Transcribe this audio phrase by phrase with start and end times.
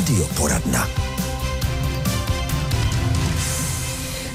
[0.00, 0.88] Radioporadna.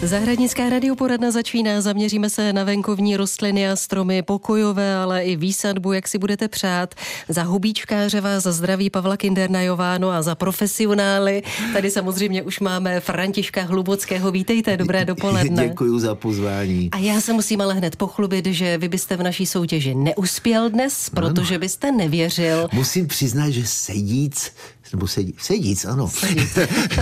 [0.03, 1.81] Zahradnická radioporadna začíná.
[1.81, 6.95] Zaměříme se na venkovní rostliny a stromy pokojové, ale i výsadbu, jak si budete přát.
[7.29, 11.43] Za hubíčkáře vás za zdraví Pavla Kindernajováno a za profesionály.
[11.73, 14.31] Tady samozřejmě už máme Františka Hlubockého.
[14.31, 15.67] Vítejte, dobré dopoledne.
[15.67, 16.89] Děkuji za pozvání.
[16.91, 21.09] A já se musím ale hned pochlubit, že vy byste v naší soutěži neuspěl dnes,
[21.09, 22.67] protože byste nevěřil.
[22.73, 24.51] Musím přiznat, že sedíc
[24.93, 26.09] nebo sedí, sedíc, ano.
[26.09, 26.57] Sedíc.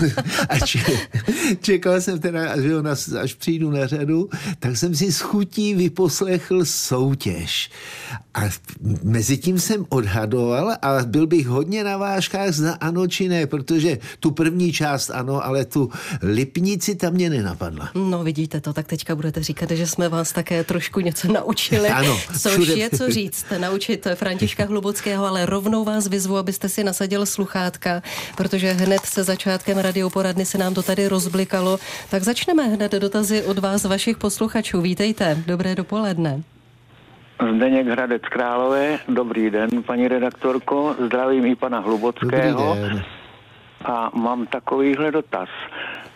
[0.49, 0.79] a če,
[1.61, 6.65] čekal jsem teda, že ona, až přijdu na řadu, tak jsem si s chutí vyposlechl
[6.65, 7.69] soutěž.
[8.33, 8.41] A
[9.03, 13.97] mezi tím jsem odhadoval a byl bych hodně na vážkách zda ano či ne, protože
[14.19, 15.89] tu první část ano, ale tu
[16.21, 17.89] lipnici tam mě nenapadla.
[17.95, 21.89] No vidíte to, tak teďka budete říkat, že jsme vás také trošku něco naučili.
[21.89, 22.19] Ano.
[22.39, 22.73] Což všude.
[22.73, 28.01] je co říct, naučit Františka Hlubockého, ale rovnou vás vyzvu, abyste si nasadil sluchátka sluchátka,
[28.37, 31.77] protože hned se začátkem radioporadny se nám to tady rozblikalo.
[32.11, 34.81] Tak začneme hned dotazy od vás, vašich posluchačů.
[34.81, 36.41] Vítejte, dobré dopoledne.
[37.55, 42.77] Zdeněk Hradec Králové, dobrý den, paní redaktorko, zdravím i pana Hlubockého.
[43.85, 45.49] A mám takovýhle dotaz.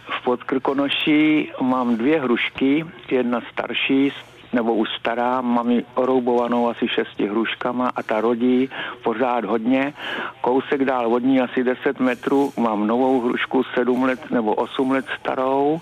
[0.08, 4.11] V Podkrkonoší mám dvě hrušky, jedna starší,
[4.53, 8.69] nebo už stará, mám ji oroubovanou asi šesti hruškama a ta rodí
[9.03, 9.93] pořád hodně.
[10.41, 15.05] Kousek dál od ní asi 10 metrů mám novou hrušku 7 let nebo 8 let
[15.19, 15.81] starou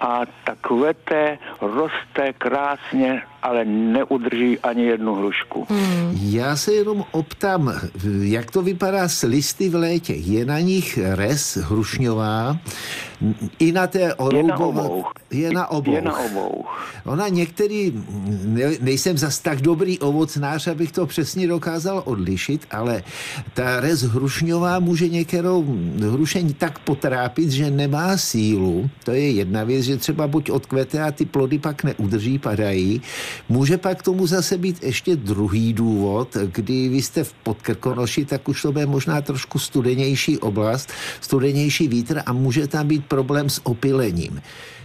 [0.00, 5.66] a ta kvete roste krásně, ale neudrží ani jednu hrušku.
[5.70, 6.18] Hmm.
[6.22, 7.72] Já se jenom optám,
[8.20, 10.12] jak to vypadá s listy v létě.
[10.14, 12.58] Je na nich res hrušňová?
[13.58, 15.02] I na té oroubové...
[15.30, 15.92] Je na obou.
[15.92, 16.64] Je na obou.
[17.04, 17.92] Ona některý,
[18.44, 23.02] ne, nejsem zas tak dobrý ovocnář, abych to přesně dokázal odlišit, ale
[23.54, 25.64] ta res hrušňová může některou
[25.98, 28.90] hrušení tak potrápit, že nemá sílu.
[29.04, 33.02] To je jedna věc, že třeba buď odkvete a ty plody pak neudrží, padají.
[33.48, 38.62] Může pak tomu zase být ještě druhý důvod, kdy vy jste v Podkrkonoši, tak už
[38.62, 40.88] to bude možná trošku studenější oblast,
[41.20, 44.40] studenější vítr a může tam být problém s opilením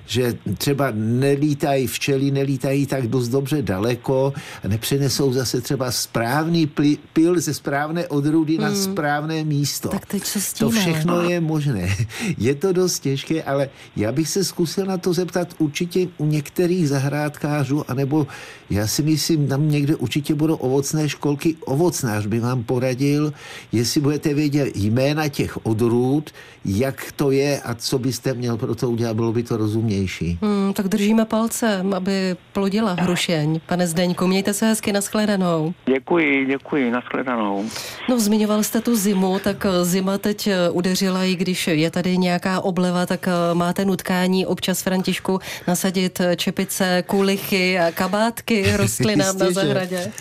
[0.05, 4.33] že třeba nelítají včely, nelítají tak dost dobře daleko
[4.63, 6.71] a nepřenesou zase třeba správný
[7.13, 8.63] pil ze správné odrůdy hmm.
[8.63, 9.89] na správné místo.
[9.89, 11.95] Tak teď co To všechno je možné.
[12.37, 16.89] Je to dost těžké, ale já bych se zkusil na to zeptat určitě u některých
[16.89, 18.27] zahrádkářů, anebo
[18.69, 21.55] já si myslím, tam někde určitě budou ovocné školky.
[21.65, 23.33] Ovocnář by vám poradil,
[23.71, 26.31] jestli budete vědět jména těch odrůd,
[26.65, 29.57] jak to je a co byste měl pro to udělat, bylo by to
[30.03, 30.39] rozumnější.
[30.41, 33.59] Hmm, tak držíme palce, aby plodila hrušeň.
[33.65, 35.73] Pane Zdeňku, mějte se hezky, nashledanou.
[35.85, 37.65] Děkuji, děkuji, nashledanou.
[38.09, 42.17] No, zmiňoval jste tu zimu, tak eh, zima teď eh, udeřila, i když je tady
[42.17, 49.51] nějaká obleva, tak eh, máte nutkání občas Františku nasadit čepice, kulichy a kabátky rostlinám na
[49.51, 50.11] zahradě.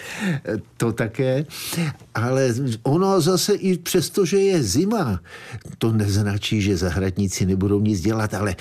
[0.76, 1.44] To také,
[2.14, 5.20] ale ono zase i přesto, že je zima,
[5.78, 8.56] to neznačí, že zahradníci nebudou nic dělat, ale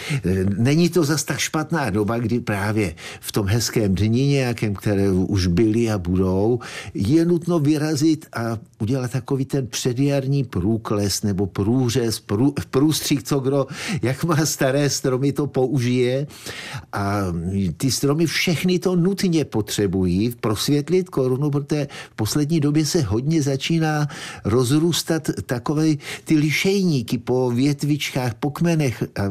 [0.57, 5.47] není to zas tak špatná doba, kdy právě v tom hezkém dni nějakém, které už
[5.47, 6.59] byly a budou,
[6.93, 13.67] je nutno vyrazit a udělat takový ten předjarní průkles nebo průřez, prů, průstřih, co kdo,
[14.01, 16.27] jak má staré stromy, to použije.
[16.93, 17.21] A
[17.77, 24.07] ty stromy všechny to nutně potřebují prosvětlit korunu, protože v poslední době se hodně začíná
[24.45, 25.87] rozrůstat takové
[26.23, 29.03] ty lišejníky po větvičkách, po kmenech.
[29.03, 29.21] A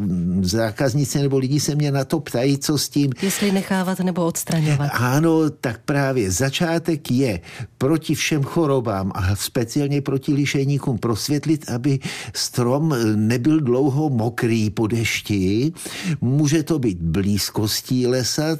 [0.42, 3.12] zákaznice nebo lidi se mě na to ptají, co s tím.
[3.22, 4.90] Jestli nechávat nebo odstraňovat.
[4.92, 7.40] Ano, tak právě začátek je
[7.78, 11.98] proti všem chorobám a speciálně proti lišejníkům prosvětlit, aby
[12.34, 15.72] strom nebyl dlouho mokrý po dešti.
[16.20, 16.98] Může to být
[17.40, 18.56] blízkostí lesa,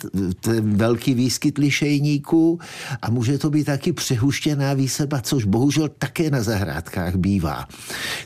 [0.61, 2.59] velký výskyt lišejníků
[3.03, 7.69] a může to být taky přehuštěná výseba, což bohužel také na zahrádkách bývá.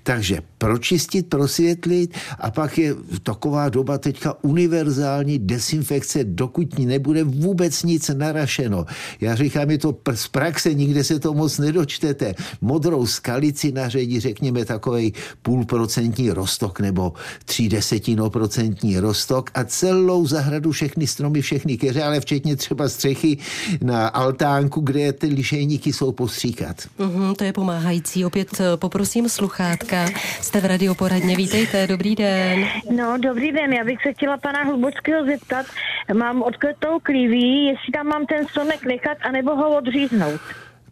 [0.02, 8.10] Takže pročistit, prosvětlit a pak je taková doba teďka univerzální desinfekce, dokud nebude vůbec nic
[8.14, 8.86] narašeno.
[9.20, 14.64] Já říkám, je to z praxe, nikde se to moc nedočtete modrou skalici naředí, řekněme,
[14.64, 15.12] takový
[15.42, 17.12] půlprocentní rostok nebo
[17.44, 23.38] tří desetinoprocentní rostok a celou zahradu všechny stromy, všechny keře, ale včetně třeba střechy
[23.82, 26.76] na altánku, kde ty lišejníky jsou postříkat.
[26.98, 28.24] Mm-hmm, to je pomáhající.
[28.24, 30.06] Opět eh, poprosím sluchátka.
[30.40, 32.66] Jste v radioporadně, vítejte, dobrý den.
[32.96, 35.66] No, dobrý den, já bych se chtěla pana Hlubockého zeptat,
[36.14, 40.40] mám odkvetou klíví, jestli tam mám ten stromek nechat, anebo ho odříznout.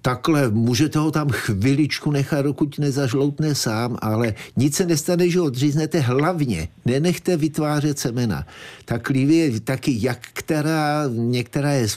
[0.02, 6.00] Takhle, můžete ho tam chviličku nechat, dokud nezažloutne sám, ale nic se nestane, že odříznete
[6.00, 6.68] hlavně.
[6.84, 8.46] Nenechte vytvářet semena.
[8.84, 11.88] Ta klívě je taky jak která, některá je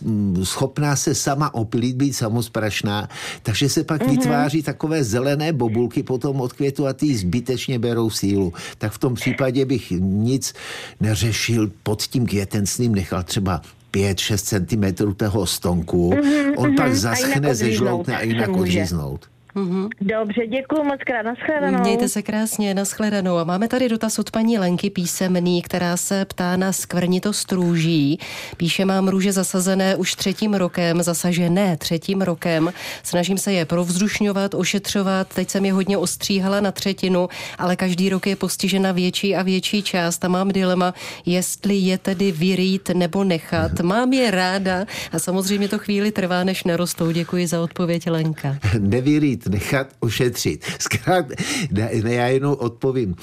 [0.44, 3.10] schopná se sama opilit, být samosprašná,
[3.44, 4.10] takže se pak mm-hmm.
[4.10, 8.54] vytváří takové zelené bobulky potom od květu a ty zbytečně berou sílu.
[8.78, 10.54] Tak v tom případě bych nic
[11.00, 13.62] neřešil pod tím květenstvím, nechal třeba
[13.96, 16.76] 5-6 cm toho stonku, mm-hmm, on mm-hmm.
[16.76, 19.35] pak zaschne, zežloutne a jinak odříznout.
[19.56, 19.90] Mm-hmm.
[20.02, 21.80] Dobře, děkuji moc krát, nashledanou.
[21.80, 23.38] Mějte se krásně, nashledanou.
[23.38, 28.20] A máme tady dotaz od paní Lenky písemný, která se ptá na skvrnitost růží.
[28.58, 32.74] Píše, mám růže zasazené už třetím rokem, zasažené třetím rokem.
[33.04, 35.28] Snažím se je provzdušňovat, ošetřovat.
[35.34, 39.84] Teď jsem je hodně ostříhala na třetinu, ale každý rok je postižena větší a větší
[39.84, 40.94] část a mám dilema,
[41.26, 43.80] jestli je tedy vyrýt nebo nechat.
[43.80, 47.12] Mám je ráda a samozřejmě to chvíli trvá, než narostou.
[47.12, 48.58] Děkuji za odpověď, Lenka.
[48.80, 50.66] Nevyrýt nechat ošetřit.
[50.80, 51.26] Zkrát,
[51.72, 53.16] ne, ne, já jenom odpovím.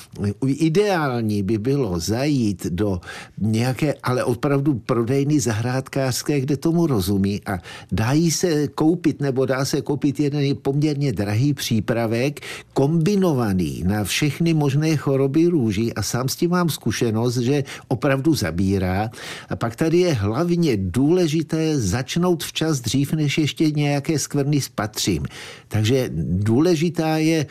[0.46, 3.00] Ideální by bylo zajít do
[3.40, 7.58] nějaké, ale opravdu prodejny zahrádkářské, kde tomu rozumí a
[7.92, 12.40] dají se koupit, nebo dá se koupit jeden poměrně drahý přípravek,
[12.72, 19.10] kombinovaný na všechny možné choroby růží a sám s tím mám zkušenost, že opravdu zabírá.
[19.48, 25.26] A pak tady je hlavně důležité začnout včas dřív, než ještě nějaké skvrny spatřím.
[25.68, 27.46] Takže důležitá je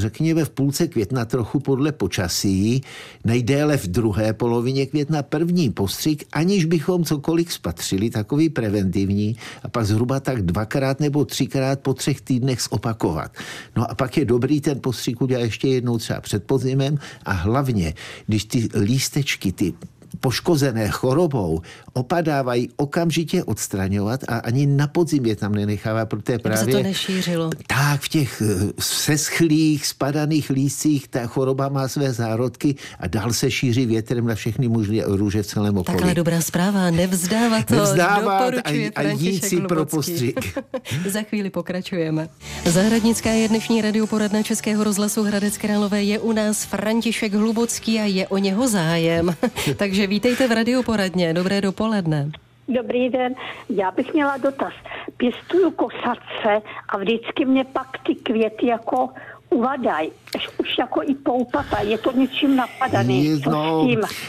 [0.00, 2.82] řekněme v půlce května trochu podle počasí,
[3.24, 9.86] nejdéle v druhé polovině května první postřik, aniž bychom cokoliv spatřili, takový preventivní, a pak
[9.86, 13.32] zhruba tak dvakrát nebo třikrát po třech týdnech zopakovat.
[13.76, 17.94] No a pak je dobrý ten postřik udělat ještě jednou třeba před podzimem a hlavně,
[18.26, 19.74] když ty lístečky, ty
[20.20, 21.62] poškozené chorobou
[21.92, 26.64] opadávají okamžitě odstraňovat a ani na podzim je tam nenechává, protože právě...
[26.64, 27.50] se to nešířilo.
[27.66, 33.50] Tak, v těch eh, seschlých, spadaných lístcích ta choroba má své zárodky a dál se
[33.50, 35.96] šíří větrem na všechny možné růže v celém okolí.
[35.96, 40.58] Takhle dobrá zpráva, nevzdávat to, nevzdávat a, a jít si pro postřik.
[41.08, 42.28] Za chvíli pokračujeme.
[42.64, 46.02] Zahradnická je dnešní radioporadna Českého rozhlasu Hradec Králové.
[46.02, 49.36] Je u nás František Hlubocký a je o něho zájem.
[49.76, 51.34] Takže vítejte v radioporadně.
[51.34, 52.30] Dobré dopoledne dopoledne.
[52.68, 53.34] Dobrý den,
[53.68, 54.72] já bych měla dotaz.
[55.16, 59.08] Pěstuju kosace a vždycky mě pak ty květy jako
[59.50, 60.10] uvadají,
[60.58, 63.42] už jako i poupata, je to něčím napadaný.
[63.46, 63.88] No,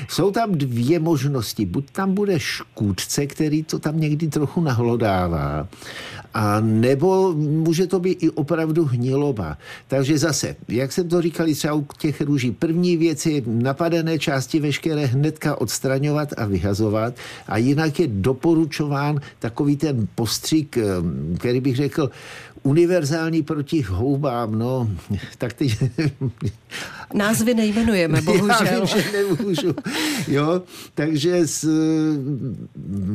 [0.09, 1.65] jsou tam dvě možnosti.
[1.65, 5.67] Buď tam bude škůdce, který to tam někdy trochu nahlodává,
[6.33, 9.57] a nebo může to být i opravdu hniloba.
[9.87, 14.59] Takže zase, jak jsem to říkal třeba u těch růží, první věc je napadené části
[14.59, 17.13] veškeré hnedka odstraňovat a vyhazovat
[17.47, 20.83] a jinak je doporučován takový ten postřik, eh,
[21.37, 22.09] který bych řekl,
[22.63, 24.89] univerzální proti houbám, no,
[25.37, 25.77] tak teď...
[27.13, 28.55] Názvy nejmenujeme, bohužel.
[28.65, 29.75] Já vím, že nemůžu.
[30.27, 30.61] Jo,
[30.93, 31.69] takže s,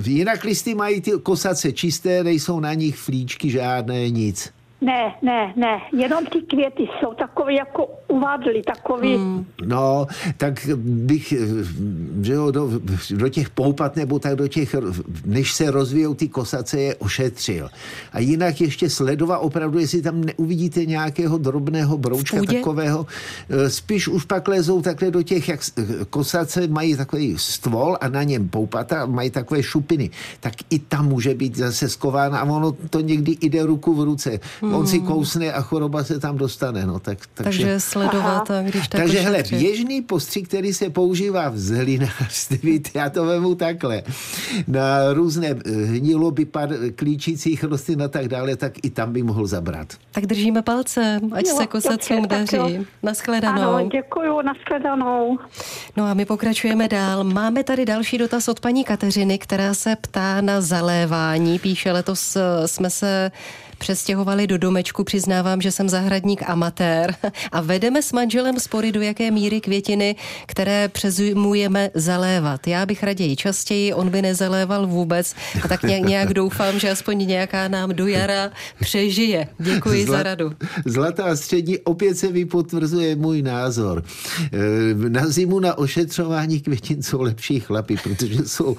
[0.07, 4.53] jinak listy mají ty kosace čisté, nejsou na nich flíčky žádné, nic.
[4.81, 9.17] Ne, ne, ne, jenom ty květy jsou takové jako uvadly, takový.
[9.17, 9.47] Hmm.
[9.65, 10.07] No,
[10.37, 11.35] tak bych,
[12.23, 12.71] že jo, do,
[13.11, 14.75] do těch poupat nebo tak do těch,
[15.25, 17.69] než se rozvíjou ty kosace, je ošetřil.
[18.13, 23.07] A jinak ještě sledovat opravdu, jestli tam neuvidíte nějakého drobného broučka takového,
[23.49, 25.61] eh, spíš už pak lezou takhle do těch, jak
[26.11, 30.11] kosace mají takový stvol a na něm poupata, mají takové šupiny,
[30.41, 34.41] tak i tam může být zase skována a ono to někdy jde ruku v ruce.
[34.61, 34.75] Hmm.
[34.75, 36.87] On si kousne a choroba se tam dostane.
[36.87, 41.49] No, tak, takže, takže sledovat, a když tak Takže hele, běžný postřik, který se používá
[41.49, 44.03] v zelinářství, já to vemu takhle,
[44.69, 46.47] na různé eh, hniloby
[46.95, 49.89] klíčících rostlin a tak dále, tak i tam by mohl zabrat.
[50.13, 52.87] Tak držíme palce, ať jo, se kosacům daří.
[53.03, 53.75] Naschledanou.
[53.75, 55.39] Ano, děkuju, naschledanou.
[55.97, 57.25] No a my pokračujeme dál.
[57.25, 61.59] Máme tady další dotaz od paní Kateřiny, která se ptá na zalévání.
[61.59, 63.31] Píše, letos eh, jsme se
[63.79, 65.05] přestěhovali do domečku.
[65.05, 67.15] Přiznávám, že jsem zahradník amatér
[67.53, 70.17] a vedeme s manželem spory, do jaké míry květiny,
[70.47, 72.67] které přezumujeme zalévat.
[72.67, 77.69] Já bych raději častěji, on by nezaléval vůbec a tak nějak, doufám, že aspoň nějaká
[77.69, 79.49] nám do jara přežije.
[79.59, 80.53] Děkuji Zla, za radu.
[80.85, 84.05] Zlatá střední opět se vypotvrzuje můj názor.
[84.53, 88.77] E, na zimu na ošetřování květin jsou lepší chlapy, protože jsou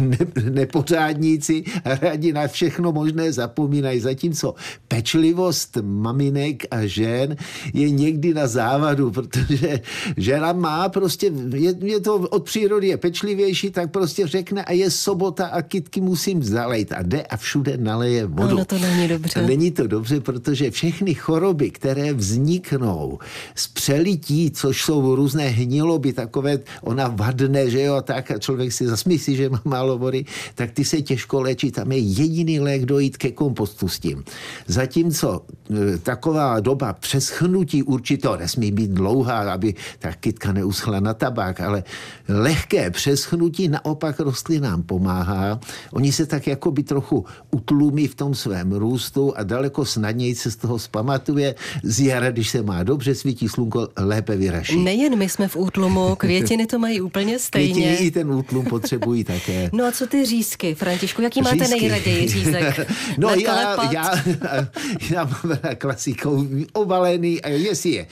[0.00, 0.18] ne,
[0.50, 4.00] nepořádníci a rádi na všechno možné zapomínají.
[4.00, 4.54] Zatímco Zatímco
[4.88, 7.36] pečlivost maminek a žen
[7.74, 9.80] je někdy na závadu, protože
[10.16, 14.90] žena má prostě, je, je to od přírody je pečlivější, tak prostě řekne a je
[14.90, 18.56] sobota a kitky musím zalejt a jde a všude naleje vodu.
[18.56, 19.40] No, to není dobře.
[19.40, 23.18] A není to dobře, protože všechny choroby, které vzniknou
[23.54, 28.86] z přelití, což jsou různé hniloby, takové, ona vadne, že jo, tak a člověk si
[28.86, 31.70] zasmyslí, že má málo vody, tak ty se těžko léčí.
[31.70, 34.24] Tam je jediný lék dojít ke kompostu s tím.
[34.66, 35.42] Zatímco
[35.94, 41.84] e, taková doba přeschnutí určitého nesmí být dlouhá, aby ta kytka neuschla na tabák, ale
[42.28, 45.60] lehké přeschnutí naopak rostlinám pomáhá.
[45.92, 50.50] Oni se tak jako by trochu utlumí v tom svém růstu a daleko snadněji se
[50.50, 51.54] z toho zpamatuje.
[51.82, 54.78] Z jara, když se má dobře, svítí slunko, lépe vyraší.
[54.78, 57.72] Nejen my jsme v útlumu, květiny to mají úplně stejně.
[57.72, 59.70] Květiny i ten útlum potřebují také.
[59.72, 61.80] No a co ty řízky, Františku, jaký máte řízky.
[61.80, 62.80] nejraději řízek?
[63.18, 64.19] no já, já,
[65.10, 68.06] já mám klasikou obalený, jestli je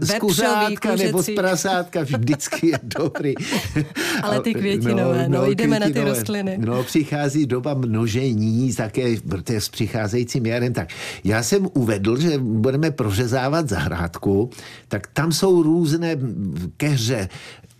[0.00, 3.34] z kuřátka nebo z prasátka, vždycky je dobrý.
[4.22, 6.04] Ale ty květinové, no, no, no jdeme květinové.
[6.04, 6.58] na ty rostliny.
[6.58, 10.72] No, přichází doba množení, také protože s přicházejícím jarem.
[10.72, 10.88] Tak
[11.24, 14.50] já jsem uvedl, že budeme prořezávat zahrádku,
[14.88, 16.16] tak tam jsou různé
[16.76, 17.28] keře,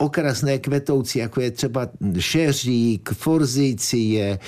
[0.02, 4.38] okrasné kvetoucí, jako je třeba šeřík, forzicie,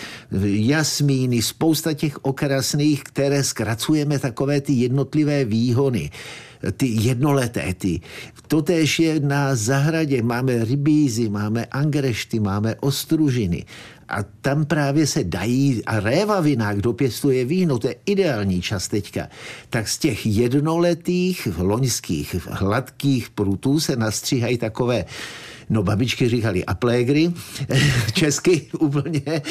[0.45, 6.11] jasmíny, spousta těch okrasných, které zkracujeme takové ty jednotlivé výhony
[6.73, 8.01] ty jednoleté, ty.
[8.49, 13.65] Totéž je na zahradě, máme rybízy, máme angrešty, máme ostružiny.
[14.09, 19.29] A tam právě se dají, a révavina, kdo pěstuje víno, to je ideální čas teďka,
[19.71, 25.05] tak z těch jednoletých, loňských, hladkých prutů se nastříhají takové
[25.71, 27.33] No babičky říkali aplégry,
[28.13, 29.43] česky úplně,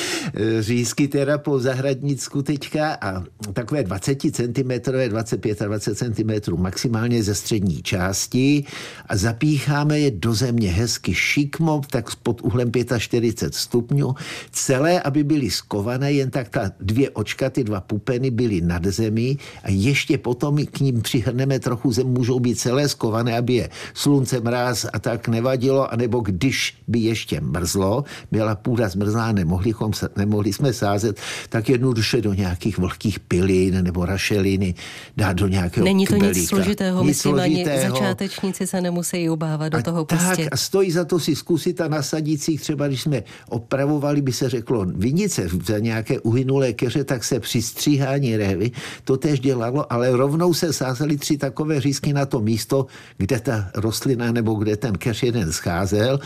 [0.60, 7.36] řízky teda po zahradnicku teďka a takové 20 cm, 25 a 20 cm maximálně ze
[7.36, 8.64] střední části
[9.08, 14.16] a zapícháme je do země hezky šikmo, tak pod uhlem 45 stupňů,
[14.52, 19.38] celé, aby byly skované, jen tak ta dvě očka, ty dva pupeny byly nad zemí
[19.64, 24.40] a ještě potom k ním přihrneme trochu zem, můžou být celé skované, aby je slunce,
[24.42, 29.72] mráz a tak nevadilo a nebo když by ještě mrzlo, byla půda zmrzlá, nemohli,
[30.18, 31.20] nemohli jsme sázet,
[31.50, 34.76] tak jednoduše do nějakých vlhkých pilin nebo rašeliny
[35.18, 36.40] dát do nějakého Není to kybelíka.
[36.40, 37.80] nic složitého, nic myslím, složitého.
[37.80, 40.50] ani začátečníci se nemusí obávat do a toho tak, pustit.
[40.52, 44.86] a stojí za to si zkusit a nasadících, třeba když jsme opravovali, by se řeklo,
[44.86, 48.72] vinice za nějaké uhynulé keře, tak se při stříhání révy
[49.04, 52.86] to tež dělalo, ale rovnou se sázely tři takové řízky na to místo,
[53.18, 56.20] kde ta rostlina nebo kde ten keř jeden scházel scházel.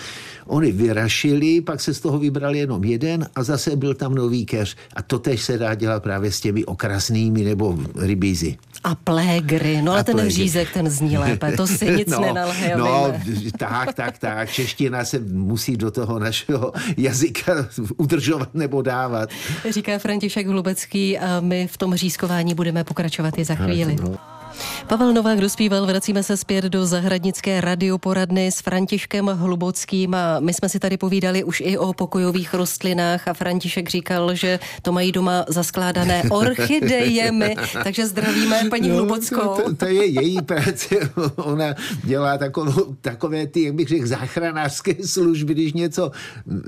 [0.48, 4.76] Oni vyrašili, pak se z toho vybral jenom jeden a zase byl tam nový keř.
[4.96, 8.58] A to tež se dá dělat právě s těmi okrasnými nebo rybízy.
[8.84, 10.32] A plégry, no ale a ten plégry.
[10.32, 12.74] řízek, ten zní lépe, to si nic no, nenalhej.
[12.78, 13.14] No,
[13.58, 19.30] tak, tak, tak, čeština se musí do toho našeho jazyka udržovat nebo dávat.
[19.70, 23.96] Říká František Hlubecký a my v tom řízkování budeme pokračovat i za chvíli.
[24.02, 24.37] No.
[24.88, 30.70] Pavel Novák dospíval, vracíme se zpět do zahradnické radioporadny s Františkem Hlubockým a my jsme
[30.70, 35.46] si tady povídali už i o pokojových rostlinách a František říkal, že to mají doma
[35.48, 39.56] zaskládané orchidejemi, takže zdravíme paní no, Hlubockou.
[39.56, 40.96] To, to je její práce,
[41.36, 41.66] ona
[42.04, 46.12] dělá takovou, takové ty, jak bych řekl, záchranářské služby, když něco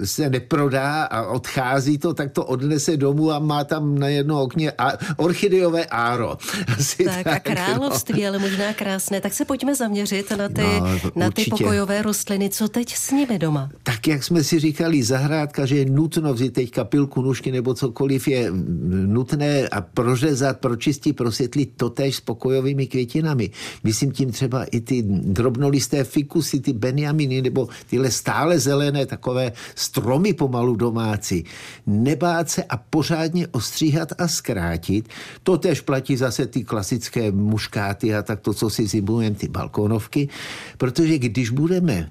[0.03, 4.72] se neprodá a odchází to, tak to odnese domů a má tam na jedno okně
[4.77, 6.38] a, orchidejové áro.
[6.77, 9.21] Asi tak, tak a král království, ale možná krásné.
[9.21, 12.50] Tak se pojďme zaměřit na ty, no, na ty pokojové rostliny.
[12.50, 13.69] Co teď s nimi doma?
[13.83, 18.27] Tak jak jsme si říkali, zahrádka, že je nutno vzít teď kapilku, nůžky nebo cokoliv
[18.27, 18.51] je
[19.05, 23.50] nutné a prořezat, pročistit, prosvětlit totéž s pokojovými květinami.
[23.83, 30.33] Myslím tím třeba i ty drobnolisté fikusy, ty benjaminy nebo tyhle stále zelené takové stromy
[30.33, 31.43] pomalu domácí.
[31.88, 35.09] Nebát se a pořádně ostříhat a zkrátit.
[35.43, 37.31] To tež platí zase ty klasické
[37.70, 40.30] muškáty a tak to, co si zimujeme, ty balkónovky,
[40.78, 42.10] protože když budeme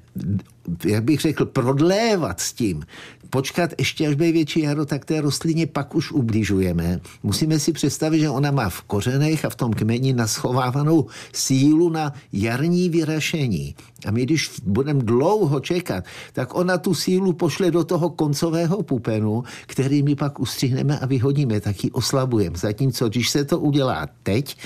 [0.84, 2.84] jak bych řekl, prodlévat s tím,
[3.30, 7.00] počkat ještě až bude větší jaro, tak té rostlině pak už ubližujeme.
[7.22, 12.12] Musíme si představit, že ona má v kořenech a v tom kmeni naschovávanou sílu na
[12.32, 13.74] jarní vyrašení.
[14.06, 19.44] A my, když budeme dlouho čekat, tak ona tu sílu pošle do toho koncového pupenu,
[19.66, 22.58] který my pak ustřihneme a vyhodíme, tak ji oslabujeme.
[22.58, 24.56] Zatímco, když se to udělá teď,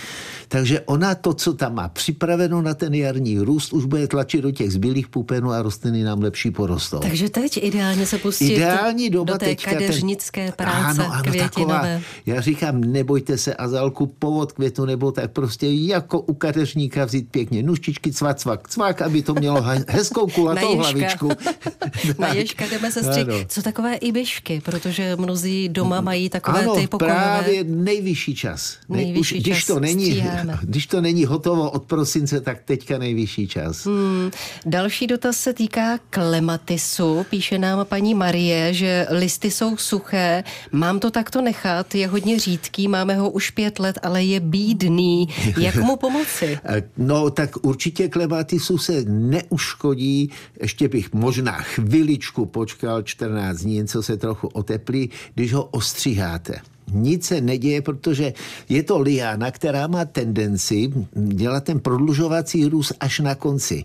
[0.49, 4.51] takže ona to, co tam má připraveno na ten jarní růst, už bude tlačit do
[4.51, 6.99] těch zbylých pupenů a rostliny nám lepší porostou.
[6.99, 8.19] Takže teď ideálně se
[8.55, 9.71] pustit ideální doba do té teďka.
[9.71, 10.53] kadeřnické ten...
[10.53, 11.75] práce ano, ano, květinové.
[11.75, 17.29] Taková, já říkám, nebojte se azalku, povod květu, nebo tak prostě jako u kadeřníka vzít
[17.31, 21.29] pěkně nůžtičky, cvak, cvak, cvak, aby to mělo hezkou kulatou hlavičku.
[22.19, 23.27] Na ježka jdeme se střih.
[23.49, 27.17] Co takové i byšky, protože mnozí doma mají takové ano, ty pokojové.
[27.17, 28.77] právě nejvyšší čas.
[28.89, 30.25] Nejvyšší Už, čas když to není,
[30.63, 33.87] když to není hotovo od prosince, tak teďka nejvyšší čas.
[33.87, 34.31] Hmm.
[34.67, 37.27] Další dotaz se týká klematisu.
[37.31, 40.45] Píše nám paní Marie, že listy jsou suché.
[40.73, 45.29] Mám to takto nechat, je hodně řídký, máme ho už pět let, ale je bídný.
[45.59, 46.59] Jak mu pomoci?
[46.97, 50.31] No tak určitě klematisu se neuškodí.
[50.61, 57.27] Ještě bych možná chviličku počkal 14 dní, co se trochu oteplí, když ho ostříháte nic
[57.27, 58.33] se neděje, protože
[58.69, 63.85] je to liána, která má tendenci dělat ten prodlužovací růst až na konci.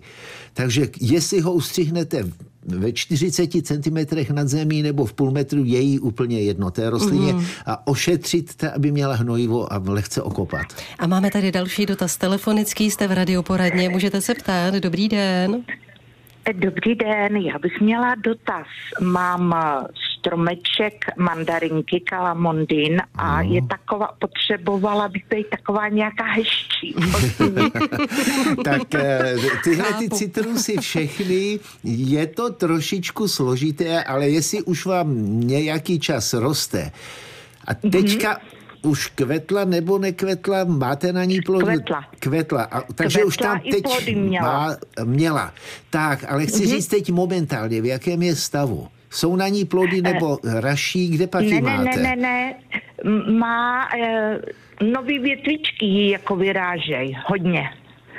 [0.54, 2.24] Takže jestli ho ustřihnete
[2.68, 3.98] ve 40 cm
[4.32, 7.46] nad zemí nebo v půl metru je jí úplně jedno té rostlině mm.
[7.66, 10.66] a ošetřit, aby měla hnojivo a lehce okopat.
[11.00, 14.74] A máme tady další dotaz telefonický, jste v radioporadně, můžete se ptát.
[14.74, 15.64] Dobrý den.
[16.54, 18.68] Dobrý den, já bych měla dotaz.
[19.02, 19.56] Mám
[20.28, 23.54] stromeček mandarinky kalamondin a no.
[23.54, 26.96] je taková, potřebovala bych být taková nějaká hezčí.
[28.64, 36.00] tak eh, tyhle ty citrusy všechny, je to trošičku složité, ale jestli už vám nějaký
[36.00, 36.92] čas roste,
[37.68, 37.92] a mhm.
[37.92, 40.64] teďka mm-hmm už kvetla nebo nekvetla?
[40.64, 41.66] Máte na ní plody?
[41.66, 42.04] Kvetla.
[42.20, 42.64] Kvetla.
[42.64, 44.48] A, takže kvetla už tam teď měla.
[44.48, 45.54] Má, měla.
[45.90, 46.70] Tak, ale chci mm-hmm.
[46.70, 48.88] říct teď momentálně, v jakém je stavu.
[49.10, 51.84] Jsou na ní plody nebo raší, kde pak ne, máte?
[51.84, 52.56] Ne, ne, ne, ne.
[53.32, 54.40] Má e,
[54.86, 57.70] nový větvičky jako vyrážej, hodně.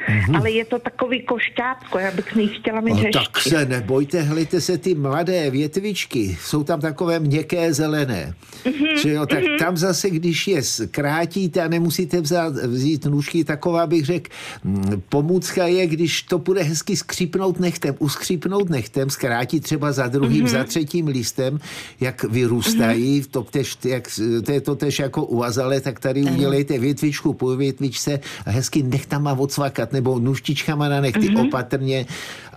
[0.09, 0.37] Mm-hmm.
[0.37, 4.79] Ale je to takový košťátko, já bych chtěla mít no, Tak se nebojte, hlejte se
[4.79, 8.35] ty mladé větvičky, jsou tam takové měkké zelené.
[8.65, 9.03] Mm-hmm.
[9.03, 9.59] Že jo, tak mm-hmm.
[9.59, 14.31] tam zase, když je krátíte a nemusíte vzát, vzít nůžky, taková bych řekl,
[14.65, 20.45] mm, pomůcka je, když to bude hezky skřípnout nechtem, uskřípnout nechtem, zkrátit třeba za druhým,
[20.45, 20.59] mm-hmm.
[20.59, 21.61] za třetím listem,
[22.01, 23.31] jak vyrůstají, mm-hmm.
[23.31, 24.09] to, tež, jak,
[24.45, 28.83] to je to tež jako u azale, tak tady udělejte větvičku po větvičce a hezky
[28.83, 31.49] nechtama odsvakat nebo nůžtičkama na nechty mm-hmm.
[31.49, 32.07] opatrně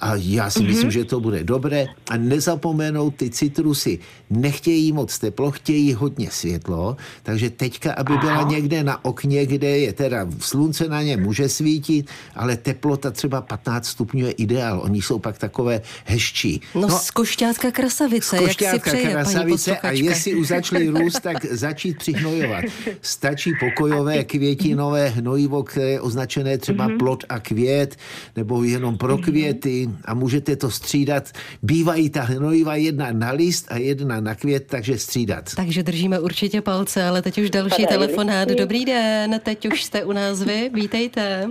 [0.02, 0.68] a já si mm-hmm.
[0.68, 1.88] myslím, že to bude dobré.
[2.10, 4.00] A nezapomenout ty citrusy.
[4.30, 9.94] Nechtějí moc teplo, chtějí hodně světlo, takže teďka, aby byla někde na okně, kde je
[9.94, 14.82] teda slunce na ně může svítit, ale teplota třeba 15 stupňů je ideál.
[14.84, 16.62] Oni jsou pak takové hezčí.
[16.76, 21.98] No, no skošťátka krasavice, jak si přeje, krasavice a jestli už začaly růst, tak začít
[21.98, 22.66] přihnojovat.
[23.02, 26.98] Stačí pokojové květinové hnojivo, které je označené třeba mm-hmm.
[27.22, 27.96] Plot a květ,
[28.36, 31.24] nebo jenom pro květy a můžete to střídat.
[31.62, 35.56] Bývají ta hnojiva jedna na list a jedna na květ, takže střídat.
[35.56, 38.50] Takže držíme určitě palce, ale teď už další telefonát.
[38.50, 41.48] Dobrý den, teď už jste u nás vy, vítejte.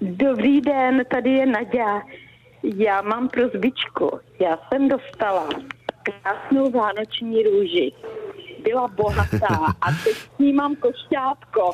[0.00, 2.02] Dobrý den, tady je Nadia.
[2.76, 4.10] Já mám prozbičku.
[4.40, 5.48] Já jsem dostala
[6.02, 7.92] krásnou vánoční růži
[8.64, 11.70] byla bohatá a teď s ní mám košťátko.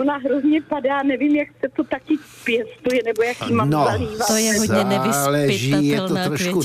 [0.00, 4.26] Ona hrozně padá, nevím, jak se to taky pěstuje, nebo jak jí mám no, zalívat.
[4.26, 6.60] To je hodně nevyspytatelná je to trošku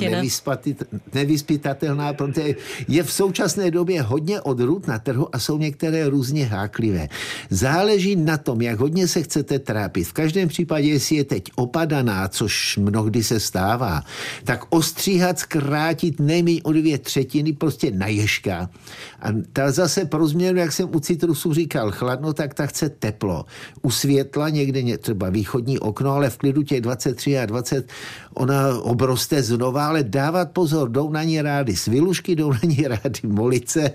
[1.14, 2.56] nevyspytatelná, protože
[2.88, 7.10] je v současné době hodně odrůd na trhu a jsou některé různě háklivé.
[7.50, 10.08] Záleží na tom, jak hodně se chcete trápit.
[10.08, 14.04] V každém případě, jestli je teď opadaná, což mnohdy se stává,
[14.44, 18.70] tak ostříhat, zkrátit nejméně o dvě třetiny prostě na ježka.
[19.22, 22.90] A ta ta zase pro změnu, jak jsem u citrusu říkal, chladno, tak ta chce
[22.90, 23.46] teplo.
[23.82, 27.88] U světla někde třeba východní okno, ale v klidu těch 23 a 20
[28.34, 33.20] ona obroste znova, ale dávat pozor, jdou na ní rády svilušky, jdou na ní rády
[33.24, 33.92] molice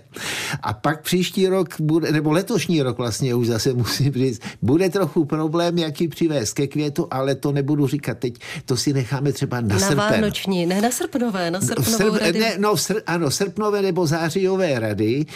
[0.63, 5.25] a pak příští rok, bude, nebo letošní rok vlastně už zase musím říct, bude trochu
[5.25, 9.61] problém, jak ji přivést ke květu, ale to nebudu říkat teď, to si necháme třeba
[9.61, 9.97] na, na srpen.
[9.97, 12.39] Vánoční, ne na srpnové, na srpnovou Srp, rady.
[12.39, 15.27] Ne, no, sr, ano, srpnové nebo zářijové rady,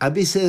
[0.00, 0.40] aby se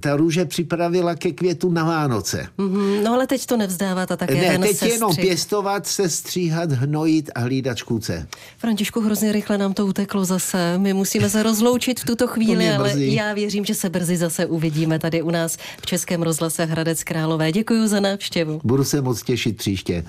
[0.00, 2.46] ta růže připravila ke květu na Vánoce.
[2.58, 4.92] Mm-hmm, no ale teď to nevzdávat a také ne, ten teď sestřih.
[4.92, 8.26] jenom pěstovat, sestříhat, hnojit a hlídat škůdce.
[8.58, 10.78] Františku, hrozně rychle nám to uteklo zase.
[10.78, 14.98] My musíme se rozloučit v tuto chvíli, ale já věřím, že se brzy zase uvidíme
[14.98, 17.52] tady u nás v Českém rozhlase Hradec Králové.
[17.52, 18.60] Děkuji za návštěvu.
[18.64, 20.04] Budu se moc těšit příště.